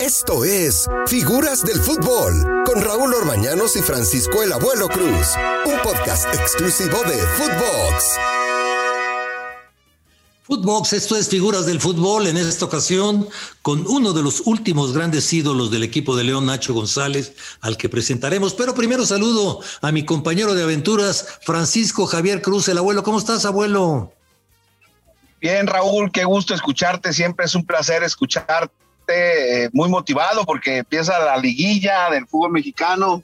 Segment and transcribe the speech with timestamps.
[0.00, 5.28] Esto es Figuras del Fútbol con Raúl Orbañanos y Francisco el Abuelo Cruz,
[5.66, 8.18] un podcast exclusivo de Footbox.
[10.44, 13.28] Footbox, esto es Figuras del Fútbol, en esta ocasión
[13.60, 17.90] con uno de los últimos grandes ídolos del equipo de León, Nacho González, al que
[17.90, 18.54] presentaremos.
[18.54, 23.02] Pero primero saludo a mi compañero de aventuras, Francisco Javier Cruz, el abuelo.
[23.02, 24.14] ¿Cómo estás, abuelo?
[25.42, 27.12] Bien, Raúl, qué gusto escucharte.
[27.12, 28.02] Siempre es un placer
[29.14, 33.22] eh, muy motivado porque empieza la liguilla del fútbol mexicano.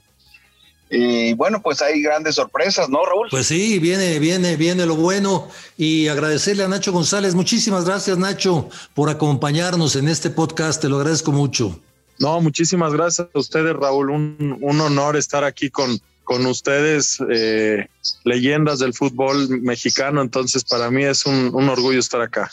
[0.89, 3.27] Y bueno, pues hay grandes sorpresas, ¿no, Raúl?
[3.29, 5.49] Pues sí, viene, viene, viene lo bueno.
[5.77, 7.35] Y agradecerle a Nacho González.
[7.35, 10.81] Muchísimas gracias, Nacho, por acompañarnos en este podcast.
[10.81, 11.79] Te lo agradezco mucho.
[12.19, 14.09] No, muchísimas gracias a ustedes, Raúl.
[14.09, 17.87] Un, un honor estar aquí con, con ustedes, eh,
[18.25, 20.21] leyendas del fútbol mexicano.
[20.21, 22.51] Entonces, para mí es un, orgullo estar acá.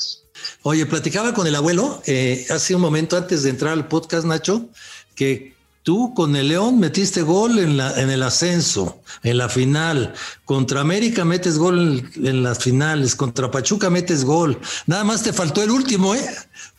[0.62, 4.68] Oye, platicaba con el abuelo eh, hace un momento antes de entrar al podcast, Nacho,
[5.14, 10.14] que tú con el León metiste gol en, la, en el ascenso, en la final.
[10.44, 14.58] Contra América metes gol en, las finales, contra Pachuca metes gol.
[14.86, 16.26] Nada más te faltó el último, ¿eh?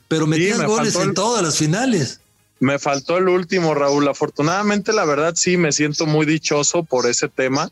[0.08, 2.20] Pero metías goles en todas las finales.
[2.60, 4.08] Me faltó el último, Raúl.
[4.08, 7.70] Afortunadamente, la verdad sí me siento muy dichoso por ese tema.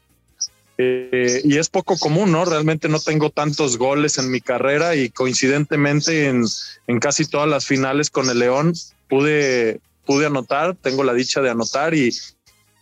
[0.77, 2.45] Eh, y es poco común, ¿no?
[2.45, 6.45] Realmente no tengo tantos goles en mi carrera y coincidentemente en,
[6.87, 8.73] en casi todas las finales con el León
[9.07, 12.11] pude, pude anotar, tengo la dicha de anotar y,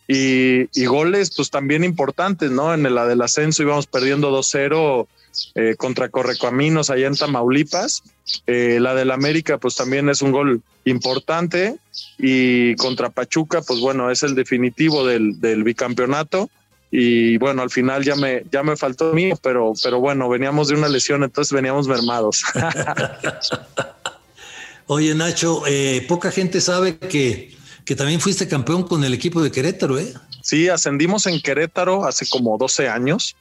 [0.08, 2.74] y, goles pues también importantes, ¿no?
[2.74, 5.08] En la del ascenso íbamos perdiendo 2-0
[5.56, 8.04] eh, contra Correcaminos allá en Tamaulipas.
[8.48, 11.78] Eh, la del América, pues también es un gol importante.
[12.18, 16.50] Y contra Pachuca, pues bueno, es el definitivo del, bicampeonato.
[16.92, 20.76] Y bueno, al final ya me, ya me faltó mío, pero, pero bueno, veníamos de
[20.76, 22.44] una lesión, entonces veníamos mermados.
[24.88, 29.50] Oye, Nacho, eh, poca gente sabe que, que también fuiste campeón con el equipo de
[29.50, 30.14] Querétaro, ¿eh?
[30.42, 33.38] Sí, ascendimos en Querétaro hace como 12 años.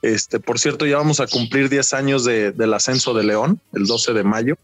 [0.00, 4.14] Este, por cierto, ya vamos a cumplir 10 años del ascenso de León, el 12
[4.14, 4.56] de mayo.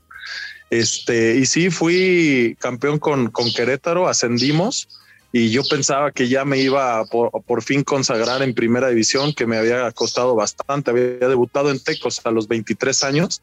[0.70, 4.88] Este, y sí, fui campeón con, con Querétaro, ascendimos
[5.32, 9.32] y yo pensaba que ya me iba a por, por, fin consagrar en primera división,
[9.32, 10.90] que me había costado bastante.
[10.90, 13.42] Había debutado en Tecos a los 23 años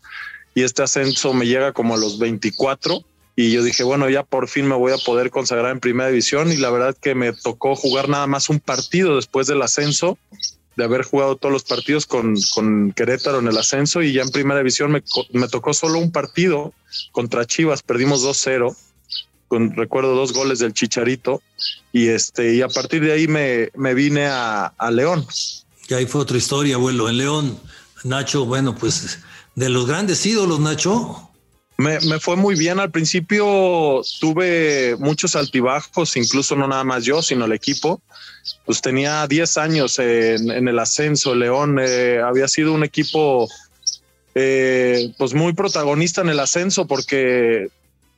[0.53, 3.05] y este ascenso me llega como a los 24
[3.39, 6.51] y yo dije, bueno, ya por fin me voy a poder consagrar en primera división
[6.51, 10.17] y la verdad que me tocó jugar nada más un partido después del ascenso,
[10.75, 14.31] de haber jugado todos los partidos con, con Querétaro en el ascenso y ya en
[14.31, 16.73] primera división me, me tocó solo un partido
[17.11, 18.75] contra Chivas, perdimos 2-0,
[19.47, 21.41] con, recuerdo dos goles del Chicharito
[21.91, 25.25] y este y a partir de ahí me, me vine a, a León.
[25.89, 27.09] Y ahí fue otra historia, abuelo.
[27.09, 27.59] En León,
[28.03, 29.19] Nacho, bueno, pues
[29.55, 31.27] de los grandes ídolos, Nacho,
[31.77, 37.45] me, fue muy bien al principio, tuve muchos altibajos, incluso no nada más yo, sino
[37.45, 38.01] el equipo.
[38.65, 43.47] Pues tenía 10 años en, el ascenso, León eh, había sido un equipo
[44.33, 47.69] eh, pues muy protagonista en el ascenso porque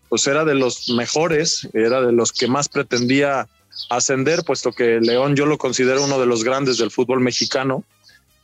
[0.09, 3.47] pues era de los mejores, era de los que más pretendía
[3.89, 7.83] ascender, puesto que León yo lo considero uno de los grandes del fútbol mexicano.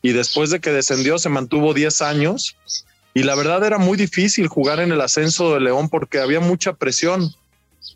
[0.02, 2.56] Y después de que descendió se mantuvo 10 años
[3.16, 6.74] y la verdad era muy difícil jugar en el ascenso de León porque había mucha
[6.74, 7.34] presión.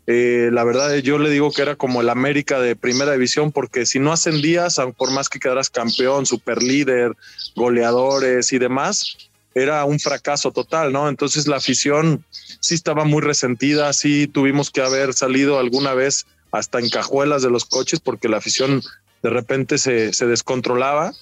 [0.06, 3.86] Eh, la verdad yo le digo que era como el América de primera división porque
[3.86, 7.12] si no ascendías, por más que quedaras campeón, super líder,
[7.54, 11.08] goleadores y demás, era un fracaso total, ¿no?
[11.08, 12.24] Entonces la afición
[12.60, 17.50] sí estaba muy resentida, sí tuvimos que haber salido alguna vez hasta en cajuelas de
[17.50, 18.82] los coches porque la afición
[19.22, 21.12] de repente se, se descontrolaba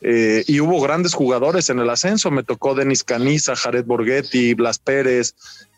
[0.00, 2.30] eh, y hubo grandes jugadores en el ascenso.
[2.30, 5.34] Me tocó Denis Caniza, Jared Borghetti, Blas Pérez,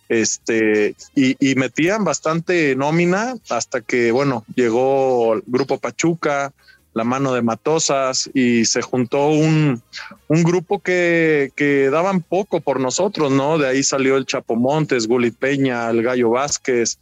[0.08, 6.52] este, y, metían bastante nómina hasta que, bueno, llegó el grupo Pachuca,
[6.94, 9.82] la mano de Matosas, y se juntó un,
[10.28, 13.58] un grupo que, que, daban poco por nosotros, ¿no?
[13.58, 16.98] De ahí salió el Chapo Montes, Gulit Peña, el Gallo Vázquez,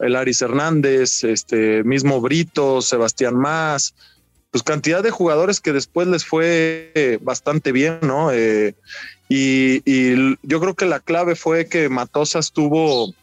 [0.00, 3.94] el Aris Hernández, este mismo Brito, Sebastián Más,
[4.50, 8.32] pues cantidad de jugadores que después les fue eh, bastante bien, ¿no?
[8.32, 8.74] Eh,
[9.28, 9.80] y,
[10.42, 13.14] yo creo que la clave fue que Matosas tuvo,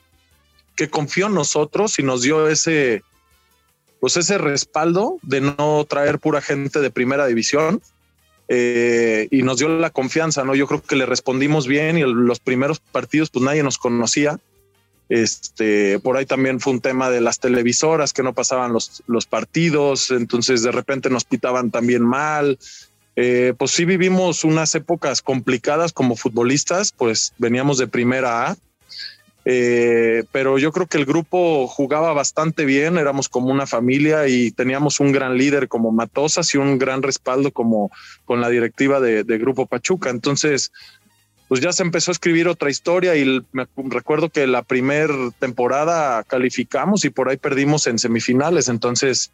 [0.75, 3.03] que confió en nosotros y nos dio ese,
[3.99, 7.81] pues ese respaldo de no traer pura gente de primera división.
[8.49, 10.55] Eh, y nos dio la confianza, ¿no?
[10.55, 14.39] Yo creo que le respondimos bien y los primeros partidos pues nadie nos conocía
[15.09, 19.25] este, por ahí también fue un tema de las televisoras que no pasaban los, los
[19.25, 22.59] partidos, entonces de repente nos pitaban también mal.
[23.15, 28.57] Eh, pues sí vivimos unas épocas complicadas como futbolistas, pues veníamos de primera A.
[29.49, 34.51] Eh, pero yo creo que el grupo jugaba bastante bien, éramos como una familia y
[34.51, 37.89] teníamos un gran líder como Matosas y un gran respaldo como
[38.25, 40.09] con la directiva de, Grupo Pachuca.
[40.09, 40.73] Entonces,
[41.47, 46.25] pues ya se empezó a escribir otra historia y me recuerdo que la primera temporada
[46.25, 48.67] calificamos y por ahí perdimos en semifinales.
[48.67, 49.31] Entonces,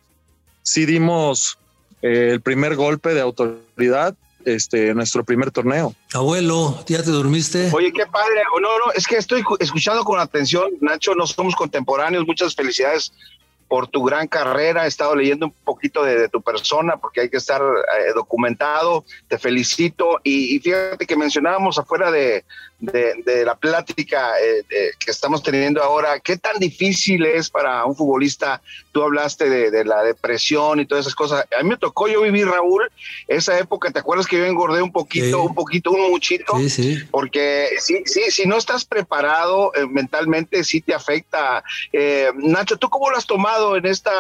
[0.62, 1.58] sí dimos
[2.04, 4.16] eh, el primer golpe de autoridad
[4.46, 5.94] este, nuestro primer torneo.
[6.14, 7.72] Abuelo, ¿ya te dormiste?
[7.74, 8.44] Oye, qué padre.
[8.54, 13.12] No, no, es que estoy escuchando con atención, Nacho, no somos contemporáneos, muchas felicidades
[13.68, 14.86] por tu gran carrera.
[14.86, 19.04] He estado leyendo un poquito de, tu persona porque hay que estar eh, documentado.
[19.28, 20.20] Te felicito.
[20.24, 22.46] Y, y, fíjate que mencionábamos afuera de,
[22.84, 24.64] de, la plática eh,
[25.00, 28.62] que estamos teniendo ahora, ¿qué tan difícil es para un futbolista?
[28.92, 31.46] Tú hablaste de, la depresión y todas esas cosas.
[31.58, 32.90] A mí me tocó yo vivir, Raúl,
[33.28, 36.58] esa época, ¿te acuerdas que yo engordé un poquito, un poquito, un muchito?
[36.58, 37.04] Sí, sí.
[37.10, 41.64] Porque sí, sí, si no estás preparado eh, mentalmente, sí te afecta.
[41.92, 44.12] Eh, Nacho, ¿tú cómo lo has tomado en esta,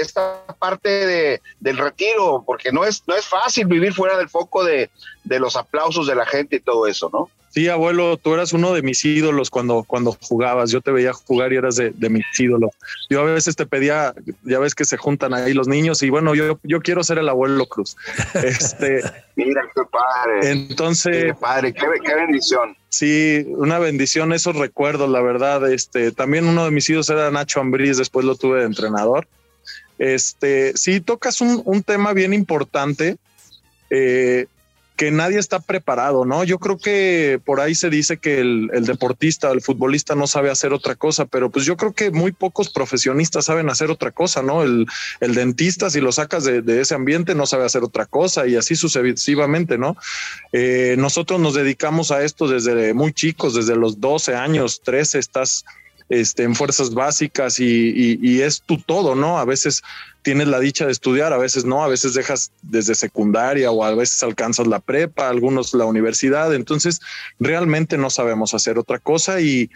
[0.00, 2.42] esta parte de, del retiro?
[2.44, 4.90] Porque no es, no es fácil vivir fuera del foco de,
[5.24, 7.30] de los aplausos de la gente y todo eso, ¿no?
[7.50, 10.70] Sí, abuelo, tú eras uno de mis ídolos cuando, cuando jugabas.
[10.70, 12.70] Yo te veía jugar y eras de, mis ídolos.
[13.08, 14.14] Yo a veces te pedía,
[14.44, 17.28] ya ves que se juntan ahí los niños y bueno, yo, yo quiero ser el
[17.28, 17.96] abuelo Cruz.
[18.34, 19.02] Este,
[19.36, 20.50] Mira, qué padre.
[20.50, 21.24] Entonces.
[21.24, 22.76] Qué padre, qué, bendición.
[22.88, 25.70] Sí, una bendición, esos recuerdos, la verdad.
[25.70, 29.26] Este, también uno de mis ídolos era Nacho Ambriz, después lo tuve de entrenador.
[29.98, 33.16] Este, sí, tocas un, un tema bien importante.
[33.90, 34.46] Eh,
[34.98, 36.42] que nadie está preparado, ¿no?
[36.42, 40.72] Yo creo que por ahí se dice que el, deportista, el futbolista no sabe hacer
[40.72, 44.64] otra cosa, pero pues yo creo que muy pocos profesionistas saben hacer otra cosa, ¿no?
[44.64, 44.86] El,
[45.20, 49.78] dentista, si lo sacas de, ese ambiente, no sabe hacer otra cosa y así sucesivamente,
[49.78, 49.96] ¿no?
[50.52, 55.64] Eh, nosotros nos dedicamos a esto desde muy chicos, desde los 12 años, 13, estás
[56.08, 59.38] este, en fuerzas básicas y, es tu todo, ¿no?
[59.38, 59.82] A veces
[60.22, 63.94] tienes la dicha de estudiar, a veces no, a veces dejas desde secundaria o a
[63.94, 67.00] veces alcanzas la prepa, algunos la universidad, entonces
[67.38, 69.70] realmente no sabemos hacer otra cosa y,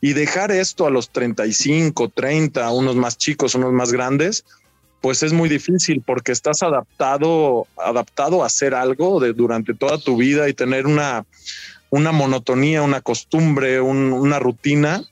[0.00, 4.44] dejar esto a los 35, 30, unos más chicos, unos más grandes,
[5.00, 10.18] pues es muy difícil porque estás adaptado, adaptado a hacer algo de, durante toda tu
[10.18, 11.24] vida y tener una,
[11.88, 15.04] una monotonía, una costumbre, una rutina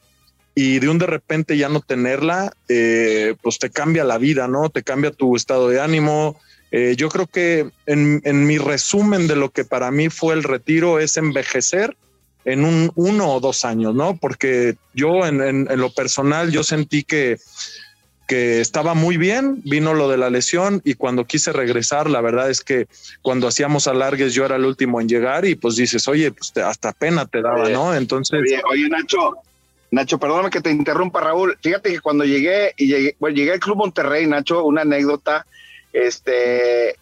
[0.54, 4.69] y de un de repente ya no tenerla, eh, pues te cambia la vida, ¿no?
[4.69, 6.38] Te cambia tu estado de ánimo.
[6.70, 10.99] Eh, yo creo que en, mi resumen de lo que para mí fue el retiro
[10.99, 11.96] es envejecer
[12.44, 14.16] en un uno o dos años, ¿no?
[14.16, 17.38] Porque yo en, lo personal yo sentí que,
[18.26, 22.50] que estaba muy bien, vino lo de la lesión y cuando quise regresar, la verdad
[22.50, 22.88] es que
[23.22, 26.93] cuando hacíamos alargues yo era el último en llegar y pues dices, oye, pues hasta
[26.93, 27.94] pena te daba, ¿no?
[27.94, 28.40] Entonces...
[28.70, 29.34] oye Nacho,
[29.92, 31.58] Nacho, perdóname que te interrumpa, Raúl.
[31.60, 35.44] Fíjate que cuando llegué y llegué, bueno, llegué al Club Monterrey, Nacho, una anécdota,
[35.92, 36.96] este,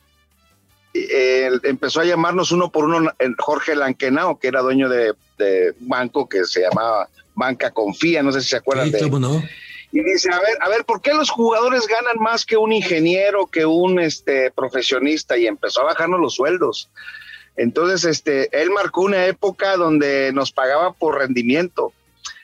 [0.92, 5.14] empezó a llamarnos uno por uno Jorge Lanquenao, que era dueño de,
[5.78, 9.40] banco que se llamaba Banca Confía, no sé si se acuerdan de no?
[9.92, 13.46] Y dice, a ver, a ver, ¿por qué los jugadores ganan más que un ingeniero,
[13.46, 15.38] que un este profesionista?
[15.38, 16.90] Y empezó a bajarnos los sueldos.
[17.56, 21.92] Entonces, este, él marcó una época donde nos pagaba por rendimiento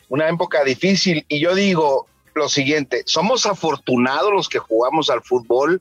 [0.09, 1.25] una época difícil.
[1.29, 5.81] Y yo digo lo siguiente, somos afortunados los que jugamos al fútbol,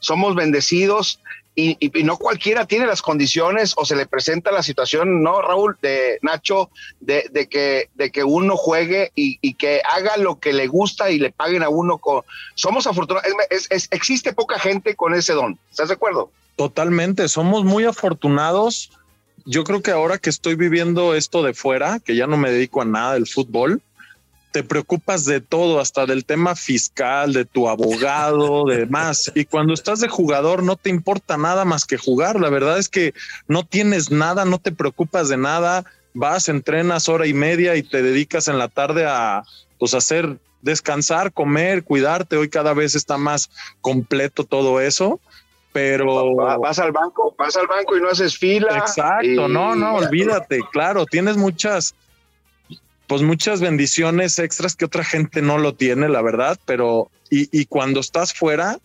[0.00, 1.20] somos bendecidos
[1.56, 5.76] y, no cualquiera tiene las condiciones o se le presenta la situación, ¿no, Raúl?
[5.80, 6.68] De Nacho,
[7.00, 11.30] de, que, de que uno juegue y, que haga lo que le gusta y le
[11.30, 11.98] paguen a uno.
[11.98, 12.22] Con...
[12.56, 13.30] Somos afortunados,
[13.90, 16.30] existe poca gente con ese don, ¿estás de acuerdo?
[16.56, 18.90] Totalmente, somos muy afortunados
[19.44, 22.82] yo creo que ahora que estoy viviendo esto de fuera, que ya no me dedico
[22.82, 23.82] a nada del fútbol,
[24.52, 29.32] te preocupas de todo, hasta del tema fiscal, de tu abogado, de más.
[29.34, 32.40] Y cuando estás de jugador no te importa nada más que jugar.
[32.40, 33.14] La verdad es que
[33.48, 35.84] no tienes nada, no te preocupas de nada.
[36.14, 39.42] Vas, entrenas hora y media y te dedicas en la tarde a
[39.80, 42.36] pues hacer descansar, comer, cuidarte.
[42.36, 45.20] Hoy cada vez está más completo todo eso
[45.74, 48.78] pero vas al banco, vas al banco y no haces fila.
[48.78, 51.96] Exacto, no, no, olvídate, claro, tienes muchas,
[53.08, 57.66] pues muchas bendiciones extras que otra gente no lo tiene, la verdad, pero y, y
[57.66, 58.78] cuando estás fuera,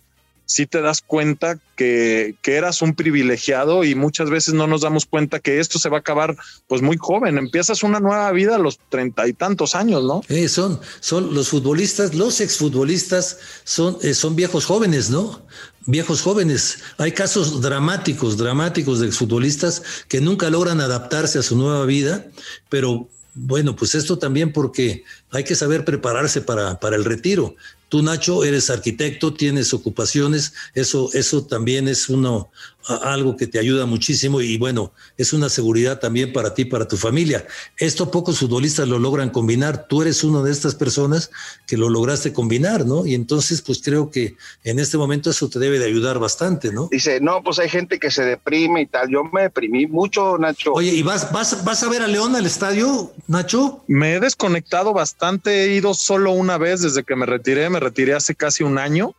[0.50, 5.06] sí te das cuenta que, que, eras un privilegiado y muchas veces no nos damos
[5.06, 6.36] cuenta que esto se va a acabar
[6.68, 7.38] pues muy joven.
[7.38, 10.24] Empiezas una nueva vida a los treinta y tantos años, ¿no?
[10.28, 15.40] Eh, son, son los futbolistas, los exfutbolistas son, eh, son viejos jóvenes, ¿no?
[15.86, 16.80] Viejos jóvenes.
[16.98, 22.26] Hay casos dramáticos, dramáticos de exfutbolistas que nunca logran adaptarse a su nueva vida,
[22.70, 27.56] pero Bueno, pues esto también porque hay que saber prepararse para, para el retiro.
[27.90, 32.50] Tú, Nacho, eres arquitecto, tienes ocupaciones, eso, eso también es uno,
[32.88, 36.98] algo que te ayuda muchísimo y bueno, es una seguridad también para ti, para tu
[36.98, 37.46] familia.
[37.78, 39.88] Esto pocos futbolistas lo logran combinar.
[39.88, 41.30] Tú eres una de estas personas
[41.68, 43.06] que lo lograste combinar, ¿no?
[43.06, 46.88] Y entonces, pues creo que en este momento eso te debe de ayudar bastante, ¿no?
[46.92, 49.10] Dice, no, pues hay gente que se deprime y tal.
[49.10, 50.74] Yo me deprimí mucho, Nacho.
[50.74, 53.84] Oye, ¿y vas, vas, vas a ver a León al estadio, Nacho?
[53.88, 58.14] Me he desconectado bastante, he ido solo una vez desde que me retiré, me retiré
[58.14, 59.14] hace casi un año.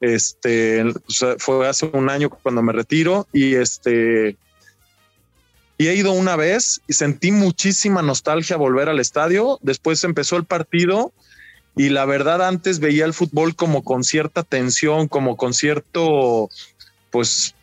[0.00, 0.82] Este
[1.38, 4.36] fue hace un año cuando me retiro y este
[5.76, 9.58] y he ido una vez y sentí muchísima nostalgia volver al estadio.
[9.62, 11.12] Después empezó el partido
[11.76, 16.50] y la verdad antes veía el fútbol como con cierta tensión, como con cierto,
[17.10, 17.54] pues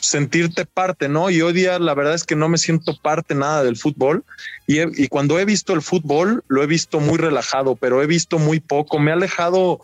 [0.00, 1.30] sentirte parte, ¿no?
[1.30, 4.24] Y hoy día la verdad es que no me siento parte nada del fútbol
[4.68, 8.38] y, y cuando he visto el fútbol lo he visto muy relajado, pero he visto
[8.38, 9.80] muy poco, me ha alejado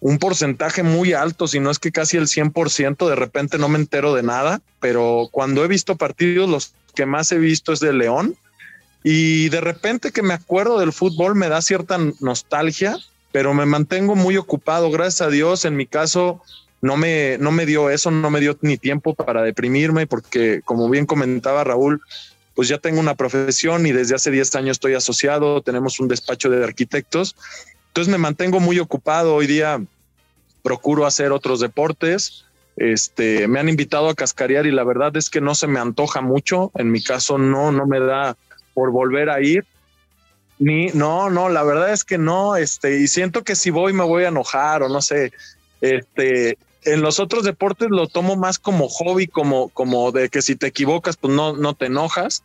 [0.00, 3.78] un porcentaje muy alto, si no es que casi el 100%, de repente no me
[3.78, 7.92] entero de nada, pero cuando he visto partidos, los que más he visto es de
[7.92, 8.34] León,
[9.04, 12.98] y de repente que me acuerdo del fútbol me da cierta nostalgia,
[13.30, 16.42] pero me mantengo muy ocupado, gracias a Dios, en mi caso
[16.80, 20.88] no me, no me dio eso, no me dio ni tiempo para deprimirme, porque como
[20.88, 22.00] bien comentaba Raúl,
[22.54, 26.48] pues ya tengo una profesión y desde hace 10 años estoy asociado, tenemos un despacho
[26.48, 27.36] de arquitectos
[27.90, 29.34] entonces me mantengo muy ocupado.
[29.34, 29.82] Hoy día
[30.62, 32.44] procuro hacer otros deportes.
[32.76, 36.20] Este, me han invitado a cascarear y la verdad es que no se me antoja
[36.20, 36.70] mucho.
[36.76, 38.36] En mi caso no, no me da
[38.74, 39.64] por volver a ir.
[40.60, 44.04] Ni, no, no, la verdad es que no, este, y siento que si voy me
[44.04, 45.32] voy a enojar o no sé,
[45.80, 50.54] este, en los otros deportes lo tomo más como hobby, como, como de que si
[50.54, 52.44] te equivocas, pues no, no te enojas.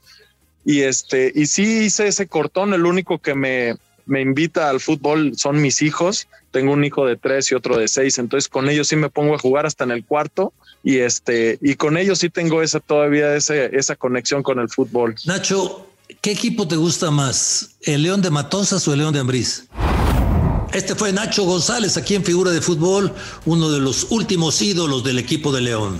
[0.64, 3.76] Y este, y sí hice ese cortón, el único que me,
[4.06, 6.28] me invita al fútbol son mis hijos.
[6.52, 9.36] Tengo un hijo de tres y otro de seis, entonces con ellos sí me pongo
[9.36, 13.36] a jugar hasta en el cuarto y este y con ellos sí tengo esa todavía
[13.36, 15.16] esa conexión con el fútbol.
[15.26, 15.88] Nacho,
[16.22, 17.76] ¿qué equipo te gusta más?
[17.82, 19.68] ¿El León de Matosas o el León de Ambriz?
[20.74, 23.14] Este fue Nacho González aquí en Figura de Fútbol,
[23.46, 26.00] uno de los últimos ídolos del equipo de León.